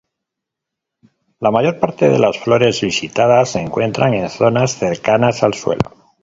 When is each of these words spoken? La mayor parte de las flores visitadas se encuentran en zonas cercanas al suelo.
La 1.39 1.51
mayor 1.51 1.77
parte 1.79 2.09
de 2.09 2.17
las 2.17 2.39
flores 2.39 2.81
visitadas 2.81 3.51
se 3.51 3.59
encuentran 3.59 4.15
en 4.15 4.31
zonas 4.31 4.71
cercanas 4.71 5.43
al 5.43 5.53
suelo. 5.53 5.93